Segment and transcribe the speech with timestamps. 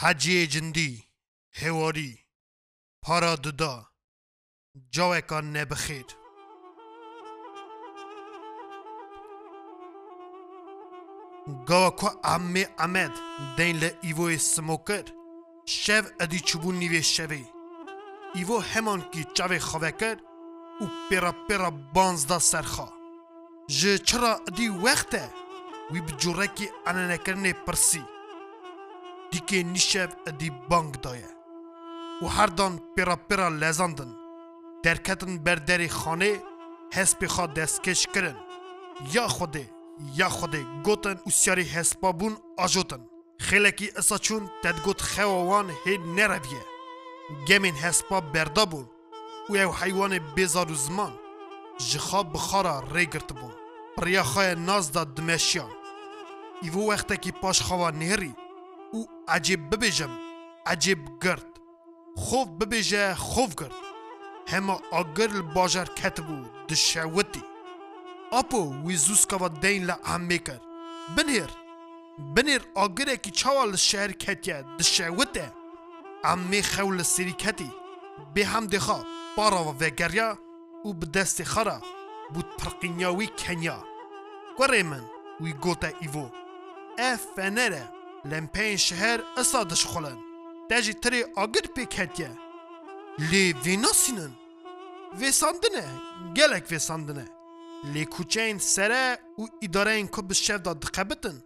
[0.00, 1.04] حجی جندی
[1.52, 2.18] هواری
[3.02, 3.86] پارا ددا،
[4.90, 6.04] جاوکان نبخیر
[11.68, 13.12] گاوا کو امی امد
[13.56, 15.04] دین ل ایوو سموکر
[15.66, 17.44] شو ادی چوبون نیوی شوی
[18.34, 22.88] ایوو همان کی چوی خواه او و پیرا پیرا بانزده سرخا
[23.78, 25.30] جه چرا ادی وقته
[25.90, 28.04] وی بجوره که انانکرنه پرسی
[29.30, 31.28] دیگه نیشف ادی بانگ دایه
[32.22, 34.14] و هر دان پیرا پیرا لزاندن
[34.82, 36.42] درکتن بر دری خانه
[36.94, 38.36] هسپ خواه دستکش کرن
[39.12, 39.70] یا خوده
[40.16, 41.66] یا خوده گوتن و سیاری
[42.18, 42.98] بون آجوتن
[43.40, 46.62] خیلکی اصا چون تدگوت خواوان هی نرویه
[47.48, 48.74] گمین هسپا بردا و
[49.52, 51.18] او حیوان بیزار و زمان
[51.90, 53.52] جخا بخارا ری گرت بون
[53.96, 55.70] پریا خواه ناز دمشیان
[56.62, 58.34] ایو وقتا که پاش خواه نهری
[59.28, 60.10] عجیب ببیجم
[60.66, 61.44] عجیب گرد
[62.16, 63.72] خوف ببیجه خوف گرد
[64.48, 67.44] همه اگر الباجر کتبو دشعوتی،
[68.32, 70.60] اپو ویزوسکا و دین لعمه کر
[71.16, 71.46] بنیر
[72.36, 75.40] بنیر آگره که چوال شهر کتیه دشعوتی
[76.24, 77.70] عمه خول سری کتی
[78.34, 79.04] به هم دخوا
[79.36, 80.38] بارا و وگریا
[80.84, 81.82] او به دست خرا
[82.34, 83.84] بود پرقینیاوی کنیا
[84.58, 85.04] گره من
[85.40, 86.30] وی گوتا ایو،
[86.98, 87.88] اف فنره
[88.30, 90.18] لەمپین شهر ئەسا دشخۆڵن
[90.70, 92.32] دەژی ترێ ئاگر پێک هەتیە
[93.30, 94.32] لێ ڤێناسینن
[95.20, 95.86] vêsandine
[96.36, 97.26] gelek vêsandine
[97.92, 99.06] lê kuçeyên sere
[99.40, 101.36] û îdareyên ku bi şev da dixebitin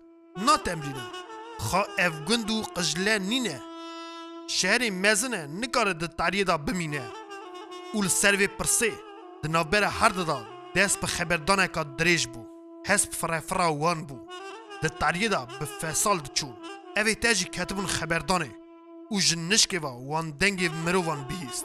[0.47, 1.11] natemrînin
[1.69, 3.57] xa ev gund û qijle nîne
[4.57, 7.07] şeherê mezine nikare di tariyê da bimîne
[7.97, 8.93] û li ser vê pirsê
[9.43, 10.39] di navbera her dida
[10.77, 12.43] dest bi xeberdaneka dirêj bû
[12.89, 14.19] hes bi firefira wan bû
[14.83, 16.49] د تاریخ دا به چون چو،
[16.97, 18.51] اوی تاج کتبون خبردانه
[19.11, 21.65] او جنشکی و وان دنگ مروان بیست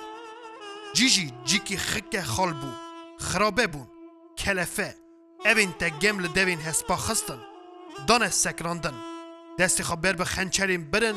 [0.95, 2.71] جی جی کی خک خال بو
[3.19, 3.87] خرابه بون
[4.37, 4.95] کلفه
[5.45, 7.41] اوین تا گم لدوین هسپا خستن
[8.07, 8.93] دانه سکراندن
[9.59, 11.15] دستی خبر به خنچرین برن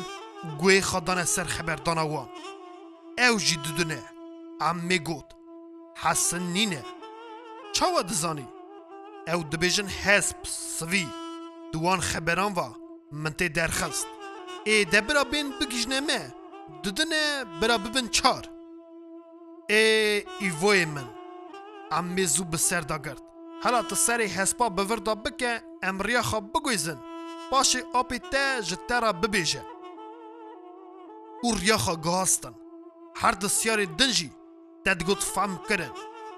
[0.59, 2.29] گوی خدان سر خبردانه وان
[3.17, 4.03] او جی دودنه
[4.61, 5.25] عمه گود
[5.97, 6.83] حسن نینه
[7.73, 8.47] چاوا دزانی
[9.33, 10.37] او دبیجن هسپ
[10.77, 11.07] سوی
[11.73, 12.61] دوان خبران و
[13.11, 14.07] من تی درخست
[14.65, 16.33] ای دبرا بین بگیجنه مه
[16.85, 18.41] ددنه برا ببن چار
[19.69, 21.09] ای ایوی من
[21.91, 23.21] امی زو بسر دا گرد
[23.63, 26.97] هلا تسری حسپا بوردا بکه امریا خواب بگویزن
[27.51, 29.61] باشی آپی ته جترا ببیجه
[31.43, 32.53] او ریا خواب گهاستن
[33.15, 34.31] هر دستیار دنجی
[34.85, 35.91] تدگوت فهم کرن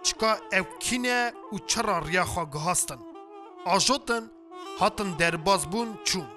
[0.04, 2.98] چکا اوکینه و چرا ریا خواب گهاستن
[3.66, 4.30] آجوتن
[4.80, 6.28] هاتن درباز بون چون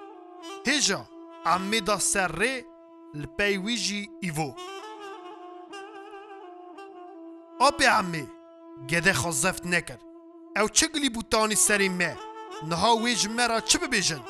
[0.65, 1.05] تیجا
[1.45, 2.65] امی دا سر ری
[3.13, 4.53] لپیویجی ایوو
[7.59, 8.27] آبی امی
[8.89, 9.97] گده خواست نکر
[10.57, 12.17] او چه گلی بوتانی سری مه
[12.67, 14.21] نها ویج مرا چه ببیجن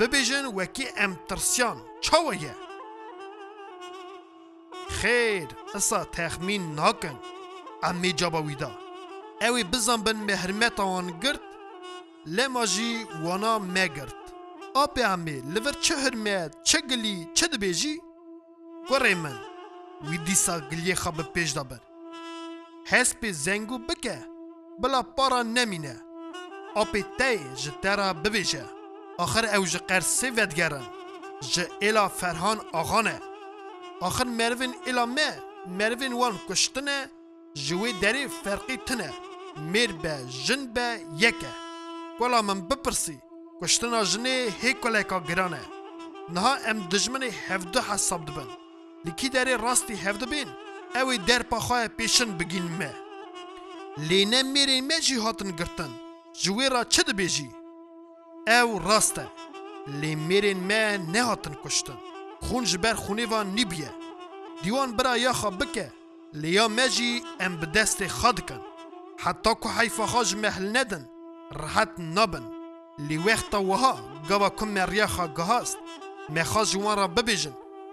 [0.00, 2.54] ببیجن وکی ام ترسیان چاویه
[4.88, 7.18] خیر اسا تخمین ناکن
[7.82, 8.70] امی جابا ویدا
[9.42, 11.40] اوی بزن بن مهرمت آن گرد
[12.28, 14.14] لما جی وانا مگرد
[14.74, 18.00] آبی همی لور چه هرمه چه گلی چه دبیجی
[18.90, 19.38] گره من
[20.08, 21.80] وی دیسا گلی خواب پیش دابر
[22.88, 24.18] هسپ زنگو بکه
[24.78, 26.02] بلا پارا نمینه
[26.74, 28.64] آبی تی جترا ببیجه
[29.18, 30.84] آخر او جقر سیوید گرن
[31.52, 33.20] جه ایلا فرهان آغانه
[34.00, 35.42] آخر مروین ایلا مه
[35.78, 37.10] مروین وان کشتنه
[37.66, 39.10] جوی دری فرقی تنه
[39.72, 40.14] میر به
[40.44, 41.65] جن به یکه
[42.18, 43.16] کولا من بپرسی
[43.62, 45.60] کشتنا جنه هی کلیکا گرانه
[46.34, 48.46] نها ام دجمن هفده حساب دبن
[49.04, 50.48] لکی داری راستی هفده بین
[51.00, 52.94] اوی در پخواه پیشن بگین مه
[54.08, 55.90] لینه میرین مه جی هاتن گرتن
[56.42, 57.50] جوی را چه دبیجی
[58.48, 59.26] او راسته
[59.86, 61.98] لی میرین مه نه هاتن کشتن
[62.40, 63.90] خون جبر خونه وان نیبیه
[64.62, 65.92] دیوان برا یخا بکه
[66.32, 68.60] لیا مجی ام بدست خاد کن
[69.18, 71.08] حتی که حیفا خاج مهل ندن
[71.52, 72.50] راحت نابن
[72.98, 75.78] لی وقت وها گوا کم مریا خا گهاست
[76.28, 77.52] مخا جوان را ببیجن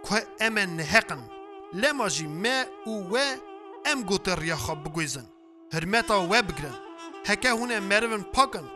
[0.10, 1.22] که امن نهقن
[1.74, 3.18] لما جی ما او و
[3.86, 5.26] ام گوت ریا خا بگویزن
[5.74, 6.76] هرمتا و بگرن
[7.26, 8.68] هکه هونه مرون پاکن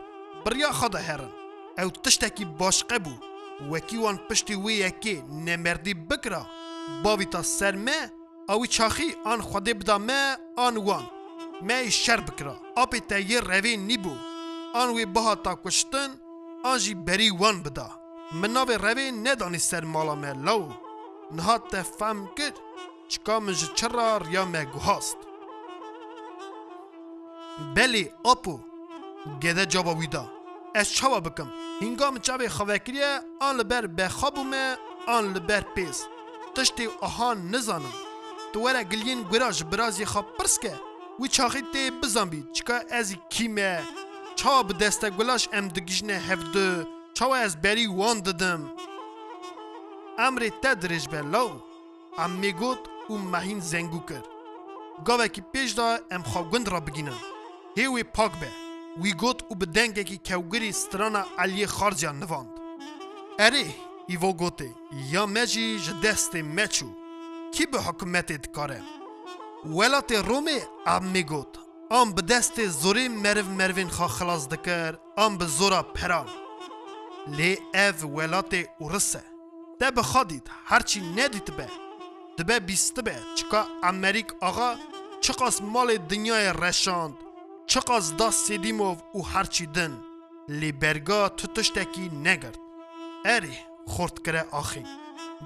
[0.46, 1.30] بریا خا ده هرن
[1.78, 3.12] او تشتکی باشقه بو
[3.70, 6.46] وکی وان پشتی وی یکی نمردی بکرا
[7.02, 8.00] باوی تا سر ما
[8.54, 11.04] اوی چاخی آن خودی بدا ما آن وان
[11.62, 14.14] ما شر بکرا آپی تا یه روی نیبو
[14.74, 16.10] an wê biha takuştin
[16.64, 17.88] an jî berî wan bida.
[18.34, 20.64] Min navê revê nedanî ser mala me law.
[21.36, 22.52] Niha te fehm kir
[23.08, 25.16] çika min ji çira riya me guhast.
[27.76, 28.60] Belê apo
[29.40, 30.24] gede caba wî da.
[30.74, 31.46] Ez çawa bikim.
[31.80, 34.76] Hinga min çavê xevekiriye an li ber bexabû me
[35.06, 35.98] an li ber pêz.
[36.54, 37.94] Tiştê ahan nizanim.
[38.52, 40.74] Tu were giliyên gwira ji birazê xwe pirske
[41.20, 43.82] wî çaxê tê bizan bî çika ez kî me
[44.38, 48.70] چا به دست گلاش ام دگیجنه هفده چاو از بری وان ددم
[50.18, 51.60] امر تدریج بلاو
[52.18, 54.24] ام میگوت او مهین زنگو کرد
[55.04, 57.18] گاوه که پیش دا ام خوگند را بگینم
[57.76, 58.48] هیوی پاک به
[59.02, 62.50] وی گود او به دنگه که کوگری سترانا علی خارجیان نواند
[63.38, 63.66] اره
[64.08, 64.70] ایو گوته
[65.10, 66.86] یا مجی جدست مچو
[67.54, 68.82] کی به حکومت دکاره
[69.64, 71.58] ولات رومه ام میگوت
[71.90, 76.26] ام به دست زوری مرو مروین خا خلاص دکر ام به زورا پران
[77.28, 77.58] لی
[78.02, 79.24] او ولات اورسه
[79.78, 81.68] ده به خادید هرچی ندید به
[82.38, 84.74] دبه بیسته به چکا امریک آقا
[85.20, 87.14] چقاس مال دنیای رشاند
[87.66, 89.98] چقاس دا سیدیموف او هرچی دن
[90.48, 92.58] لی برگا تو تشتکی نگرد
[93.24, 94.84] اری خورد کره آخی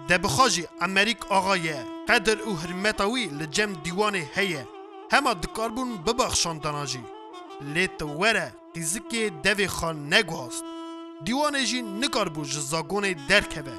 [0.08, 4.66] ده بخاجی امریک آقایه قدر او حرمتاوی لجم دیوان هیه
[5.12, 7.00] هما دکار بون ببخشاندنا جی
[7.74, 10.64] لی تو وره قیزکی دوی خان نگواست
[11.24, 13.72] دیوانه جی نکار بو جزاگون درکه به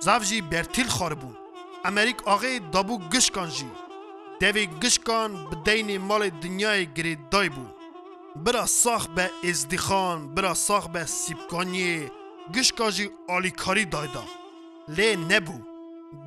[0.00, 1.36] زاف جی برتیل خار بون
[1.84, 3.66] امریک آغه دابو گشکان جی
[4.40, 7.66] دوی گشکان بدین مال دنیای گری دای بو
[8.36, 12.10] برا ساخ به ازدخان برا ساخ به سیبکانی
[12.54, 14.24] گشکا جی آلیکاری دایدا
[14.88, 15.58] لی نبو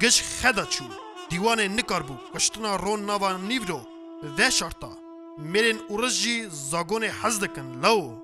[0.02, 0.86] گش خدا چو
[1.30, 3.81] دیوانه نکار بو کشتنا رون نوا نیو رو
[4.38, 4.92] و شرطا
[5.38, 8.18] میرین اورز جی زاگون حز دکن لو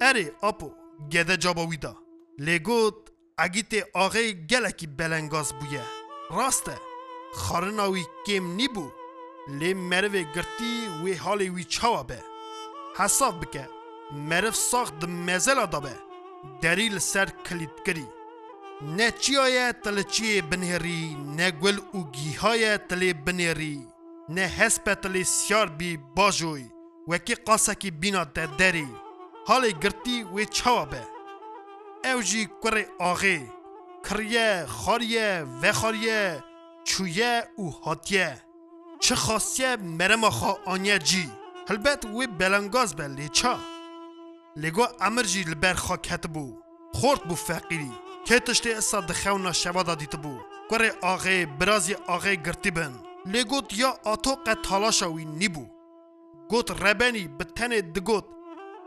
[0.00, 0.70] اره آپو
[1.12, 1.94] گده جاباویدا
[2.38, 2.94] لگوت
[3.38, 5.84] اگیت آغه گلکی بلنگاز بویه
[6.38, 6.76] راسته
[7.34, 8.84] خارناوی کم بو،
[9.58, 12.18] لی مرو گرتی وی حالی وی چاوا به
[12.96, 13.68] حساب بکه
[14.30, 15.94] مرو ساخت مزل آدابه
[16.62, 18.06] دریل سر کلید کری
[18.96, 21.02] نه چیایه تل چیه بنهری
[21.36, 23.86] نه گل او گیهای تل بنهری
[24.30, 26.66] نه هسپتالی سیار بی باجوی
[27.08, 28.88] وکی قاسه کی بینا ده دری
[29.46, 31.02] حال گرتی و به
[32.14, 33.40] او جی کر آغی
[34.10, 36.44] کریه خاریه و خاریه
[36.84, 38.42] چویه او حاتیه
[39.00, 41.30] چه خاصیه مرم خوا آنیه جی
[41.68, 43.58] هلبت وی بلنگاز به لیچا
[44.56, 45.96] لگو امر جی لبر خوا
[46.32, 46.56] بو
[46.94, 47.92] خورد بو فقیری
[48.26, 50.38] که تشتی اصا دخونا شوادا دیت بو
[50.70, 52.92] کر آغی برازی آغی گرتی بن
[53.26, 55.66] لی گوت یا آتو تلاشا وی نیبو
[56.50, 58.24] گوت ربنی به تن دگوت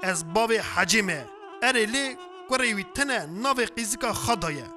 [0.04, 1.26] از باب حجمه
[1.64, 2.18] اره لی
[2.50, 4.68] گره وی تنه ناو قیزیکا خدایه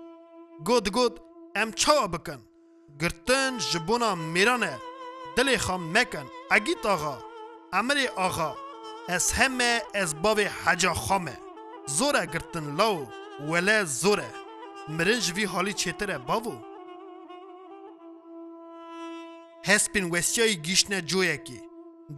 [0.69, 1.19] گوت گوت
[1.57, 2.39] ام چاوا بکن
[3.03, 4.79] گرتن جبونا میرانه
[5.37, 7.19] دل خام مکن اگیت آغا
[7.73, 8.57] امر آغا
[9.09, 11.39] از همه از باب حجا خامه
[11.87, 13.07] زوره گرتن لاو
[13.41, 14.35] ولی زوره
[14.89, 16.61] مرنج وی حالی چتره باو
[19.69, 21.57] hespên westiyayê giştine coyekê.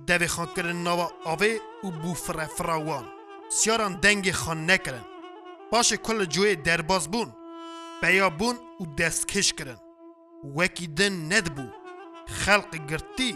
[0.08, 1.52] Devê xankirin nava avê
[1.84, 3.04] û bû firefira wan.
[3.50, 5.06] Siyaran dengê xan nekirin.
[5.72, 7.28] Paşê kul li coyê derbas bûn.
[8.02, 9.78] Peya bûn û destkeş kirin.
[10.42, 11.66] Wekî din nedbû.
[12.44, 13.28] Xelq girtî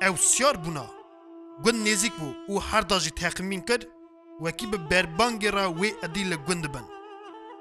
[0.00, 0.86] ew siyar bûna.
[1.64, 3.88] Gund nêzik bû û her da jî teqîmîn kir,
[4.38, 6.86] wekî bi berbangê ra wê edî li gund dibin.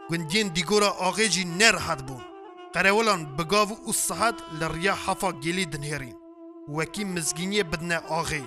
[0.10, 2.22] Gundiyên dîgora axê jî nerhat bûn.
[2.74, 6.18] قەرەوەڵان بگاو و سەحەت لە ڕیا حەفا گێلی دنێرین
[6.76, 8.44] وەکی مزگینیە بدنە ئاغێ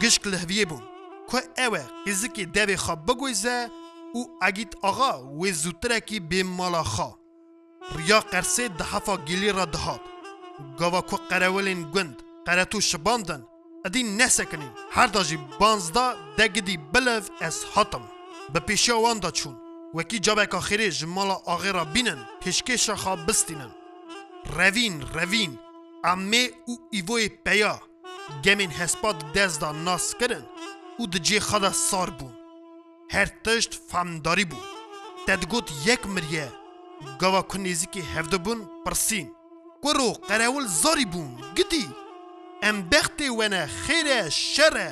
[0.00, 0.84] گشت لە هەویە بوون
[1.30, 3.58] کو ئەوە قزیکی دەبێ خە بگویزە
[4.18, 7.10] و ئەگیت ئاغا وێ زووترەکی بێ ماڵاخا
[7.96, 10.04] ڕیا قەرسێ دە حەفا گێلی ڕدەهات
[10.80, 12.16] گاوا کو قەرەوەلێن گوند
[12.46, 13.42] قەرەت و شباندن
[13.84, 18.04] ئەدی نەسەکنین هەرداژی بانزدا دەگدی بلەڤ ئەس هاتم
[18.52, 19.56] بە پێشەواندا چوون
[19.96, 23.70] وەکی جابێکا خێرێ ji mala axêra bînin hişkêşa xa bistînin.
[24.56, 25.52] Revîn revîn,
[26.12, 27.74] em mê û îvoyê peya,
[28.44, 30.46] gemên hespa dezda nas kirin
[31.00, 32.32] û di cê xada sar bûn.
[33.14, 34.60] Her tişt femdarî bû.
[35.26, 36.48] Te digot yek miriye,
[37.20, 39.28] gava ku nêzikî hevdibûn pirsîn.
[39.84, 41.84] Guro qerewil zarî bûn, gidî.
[42.68, 44.20] Em bextê wene xêre
[44.52, 44.90] şere.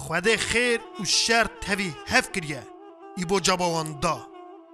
[0.00, 2.62] Xwedê xêr û şer tevî hev kiriye.
[3.20, 4.10] ایبو جابوان دا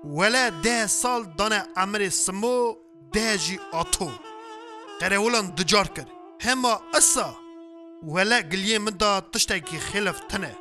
[0.05, 2.77] وله ده سال دانه امر سمو
[3.15, 4.09] ده جی آتو
[5.01, 6.07] قرولان دجار کر
[6.45, 7.35] هما اصا
[8.03, 10.55] وله گلیه من دا تشتکی خلف تنه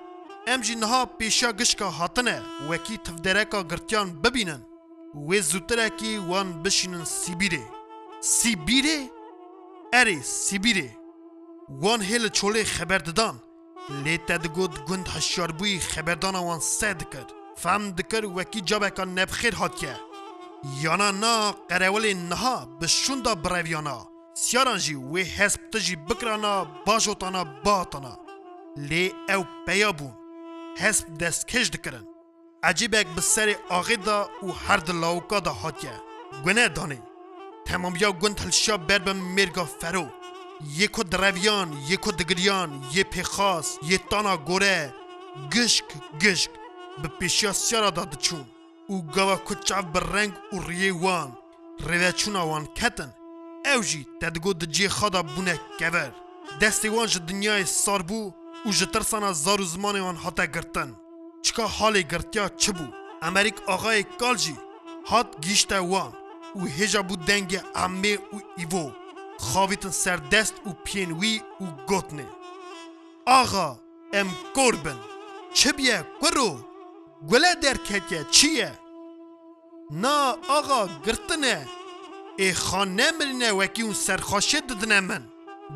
[0.48, 2.36] ام جی نها پیشا گشکا هاتنه
[2.70, 4.62] وکی تفدرکا گرتیان ببینن
[5.28, 7.64] و زودترکی وان بشینن سیبیره
[8.38, 9.00] سیبیره؟
[9.94, 10.90] اره سیبیره
[11.84, 13.36] وان هل چوله خبر ددان
[14.04, 17.32] لیتا دگود گند هشیار بوی خبردان وان سد کرد
[17.64, 18.62] فهم دکر وکی
[18.98, 19.96] کن نبخیر هات که
[20.82, 28.16] یانا نا قرول نها به شوندا برویانا سیاران جی وی حسب تجی بکرانا باجوتانا باتانا
[28.78, 30.14] لی او پیا بون
[30.78, 32.06] حسب دست کش دکرن
[32.64, 35.92] عجیب اک بسر آغی دا و هر دلاوکا دا هات که
[36.44, 37.00] گونه دانی
[38.00, 40.08] یا گند هلشا بر به مرگا فرو
[40.78, 44.94] یکو درویان یکو دگریان یه پیخاس یه تانا گوره
[45.54, 45.86] گشک
[46.22, 46.50] گشک
[47.02, 48.46] به پیشیا سیارا داد چون
[48.88, 51.38] او گاوا کچاو بر رنگ و ریه وان
[51.88, 53.14] ریوه چون آوان کتن
[53.76, 56.14] او جی تدگو دجی خدا بونه کور
[56.62, 58.32] دستی وان جه دنیای سار بو
[58.66, 60.96] او جه ترسانا زارو زمان وان حتا گرتن
[61.42, 62.86] چکا حال گرتیا چه بو
[63.22, 64.58] امریک آقای کالجی
[65.06, 66.12] هات گیشته وان
[66.56, 68.92] او هجا بو دنگ امه و ایوو
[69.40, 72.28] خاویتن سر دست و پینوی و گوتنه
[73.26, 73.80] آقا
[74.14, 75.00] ام کوربن
[75.54, 76.71] چه بیه کرو
[77.30, 77.48] گله
[78.10, 78.72] که چیه؟
[79.92, 81.68] نا آقا گرتنه
[82.38, 85.28] ای خان نمرینه وکی اون سرخاشه ددنه من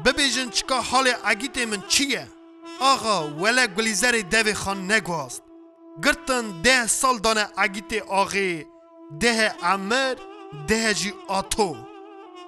[0.05, 2.27] ببیجن چکا حال عگیت من چیه؟
[2.79, 5.41] آقا وله گلیزر دوی خان نگواست
[6.05, 8.65] گرتن ده سال دانه اگیت آقی
[9.19, 10.15] ده عمر
[10.67, 11.75] ده جی آتو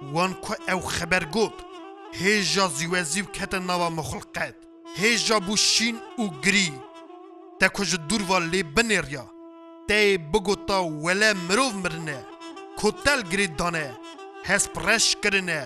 [0.01, 1.53] وان که او خبر گود
[2.13, 4.55] هیجا زیوزیو کتن نوا مخلقت
[4.95, 6.71] هیجا بوشین او گری
[7.59, 9.25] te ku ji durva lê binêriya
[9.87, 12.17] te yê bigota wele mirov mirine
[12.79, 13.85] kotel girê dane
[14.49, 15.61] hespreş kirine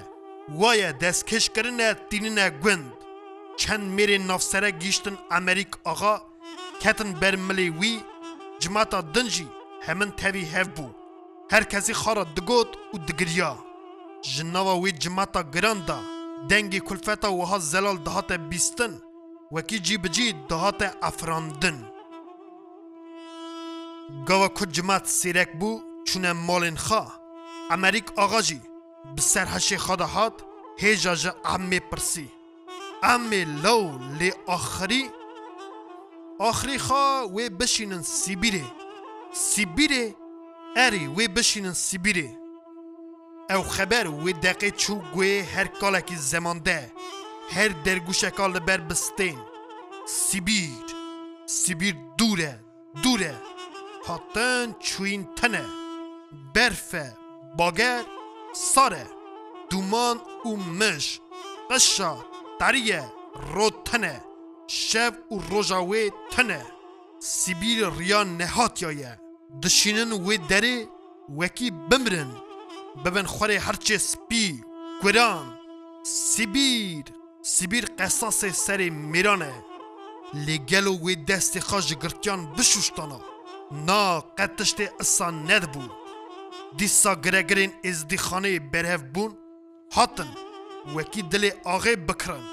[0.60, 2.86] waye destkeş kirine tînine gund
[3.58, 6.22] çend mêrê navsere gîştin Amerîk axa
[6.80, 7.94] ketin ber milê wî
[8.62, 9.48] cimata din jî
[9.86, 10.86] hemin tevî hev bû
[11.50, 13.56] her kesî xara digot û digiriya
[14.24, 15.98] ji nava wê cimata giran da
[16.50, 18.94] dengê kulfeta wiha zelal dihate bîstin
[19.54, 21.88] وکی جی بجی دهات افراندن
[24.28, 27.08] گاوا کد جماعت سیرک بو چونه مالین خا
[27.72, 28.60] امریک آقا جی
[29.18, 30.34] بسر هشی خداهات
[30.78, 32.28] هیجا جا امی پرسی
[33.04, 35.10] امی لو لی آخری
[36.40, 38.64] آخری خا و بشینن سیبیره
[39.34, 40.16] سیبیره
[40.78, 42.38] اری و بشینن سیبیره
[43.50, 46.92] او خبر و دقیق چو گوه هر کالکی زمان ده
[47.56, 49.40] هر درگوشکال بر بستین
[50.08, 50.86] سیبیر
[51.46, 52.60] سیبیر دوره
[53.04, 53.36] دوره
[54.06, 55.66] هاتن چوین تنه
[56.56, 57.18] برفه
[57.58, 58.04] باگر
[58.56, 59.06] ساره
[59.70, 61.20] دومان و مش
[61.72, 62.18] قشا
[62.60, 63.06] تریه
[63.54, 64.22] رو تنه
[64.68, 66.66] شب و روژاوی تنه
[67.20, 69.20] سیبیر ریان نهات یایه
[69.64, 70.88] دشینن و دره
[71.40, 72.32] وکی بمرن
[73.06, 74.64] ببن خوره هرچه سپی
[75.04, 75.58] گران
[76.04, 77.04] سیبیر
[77.44, 79.52] سیبیر قصاص سر میرانه
[80.34, 83.20] لگل و وی دست خاج گرتیان بشوشتانا
[83.72, 85.82] نا قتشت اصان ند بو
[86.78, 89.38] دیسا گرگرین از دی خانه برهف بون
[89.94, 90.32] هاتن
[90.96, 92.44] وکی دل آغه بکرن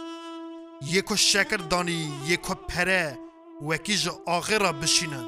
[0.93, 3.19] یکو شکر دانی یکو پره
[3.69, 5.27] وکی جا آغه را بشینن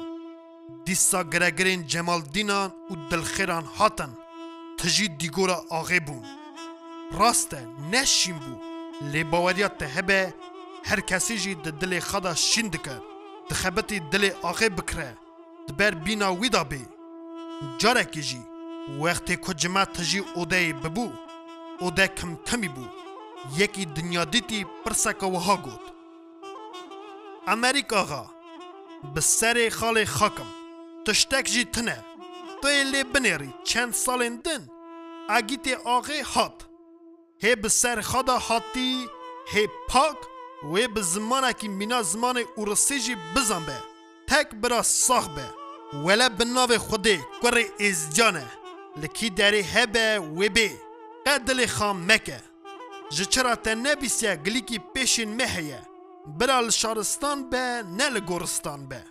[0.85, 4.17] دیسا گرگرین جمال دینان و دل خیران هاتن
[4.77, 6.23] تجی دیگورا آغه بون
[7.19, 8.70] راسته نشین بود
[9.11, 10.21] لێ باوەریات هەبێ
[10.89, 12.97] هەر کەسیژی دە دلێ خەدا شین دکە
[13.49, 15.09] دخەبەتی دلێ ئاخێ بکرێ
[15.67, 16.83] دبەر بینا ویدا بێ
[17.81, 18.43] جارێکی ژی
[19.01, 21.19] وەختێ کوجمما تژی ئۆدەی ببوو
[21.81, 22.95] ئۆدە کەمتەمی بوو
[23.59, 25.85] یەکی دنیادیتی پرسەکە وەها گوت
[27.49, 28.23] ئەمریکاغا
[29.15, 30.49] bi serê xalê xakim
[31.05, 31.97] tiştek jî tune
[32.61, 34.61] tu yê lê binêrî çend salên din
[35.37, 36.57] egîtê axê hat
[37.43, 39.07] هی به سر خدا حاتی
[39.47, 40.17] هی پاک
[40.63, 43.83] و به زمانه که مینا زمان ارسی جی بزن به
[44.27, 45.45] تک برا ساخ به
[45.97, 48.45] وله به ناو خودی کره از جانه
[49.03, 50.71] لکی داری هبه و بی
[51.25, 52.39] قدل خام مکه
[53.11, 55.81] جچرا ته نبیسیه گلی که پیشین مهیه
[56.39, 59.03] برا لشارستان به نه لگورستان به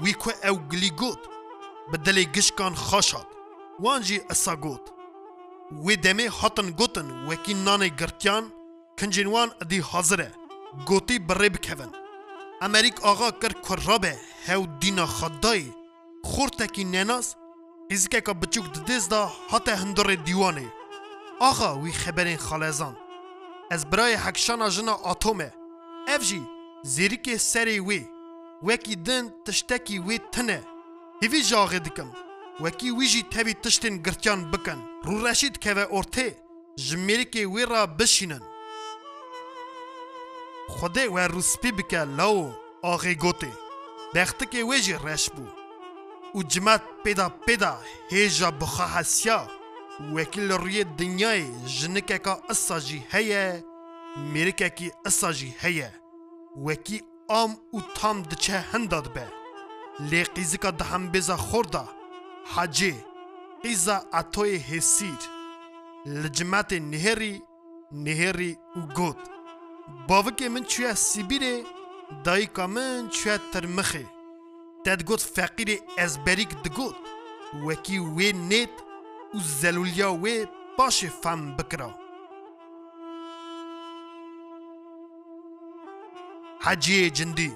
[0.00, 1.18] وی که او گلی گوت
[1.92, 3.26] به دلی گشکان خاشاد
[3.80, 4.92] وانجی اصا گوت
[5.76, 8.44] Wê demê hatin gotin wekî nanê girtiyan
[8.98, 10.30] kincên wan dî hazir e.
[10.86, 11.92] Gotî bi rê bikevin.
[12.62, 15.68] Emerîk axa kir ku rabe hew dîna xedayê
[16.32, 17.26] xortekî nenas
[17.90, 20.66] hêzikeka biçûk di dêz da hate hindorê dîwanê.
[21.40, 22.94] Axa wî xeberên xalezan.
[23.70, 25.50] Ez birayê hekşana jina atom e.
[26.14, 26.40] Ev jî
[26.84, 28.02] zêrikê serê wê.
[28.60, 30.60] Wekî din tiştekî wê tune.
[31.22, 32.10] Hêvî jaxê dikim.
[32.64, 36.30] وەکی ویژی تەوی تشتێن گرتیان بکەن ڕوڕەشید کەوە ئۆرتێ
[36.86, 38.44] ji mêrekê wê re bişînin
[40.76, 42.48] Xwedê we rûspî bike lawo
[42.92, 43.52] axê gotê
[44.14, 45.46] dextikê wê jî reş bû
[46.36, 47.72] û cimet pêda pêda
[48.12, 49.40] hêja bixehesiya
[50.14, 53.46] wekî li rûyê dinyayê jinekeka issa jî heye
[54.32, 55.90] mêrekekî issa jî heye
[56.66, 56.98] wekî
[57.40, 59.26] am û tam diçe hinda dibe
[60.10, 61.84] lê qîzika dihembêza xor da
[62.54, 62.92] Hacê
[63.62, 65.20] qîza atoyê Hêsîr
[66.20, 67.34] li cimetê nihêrî
[68.04, 69.20] nihêrî û got
[70.08, 71.56] Bavikê min çûye Sibîrê
[72.26, 74.06] dayîka min çûye Tirmixê
[74.84, 76.96] Te digot feqîrê ezberîk digot
[77.66, 78.74] wekî wê nêt
[79.36, 80.36] û zelûliya wê
[80.76, 81.90] paşê fehm bikira
[86.64, 87.50] Haciyê cindî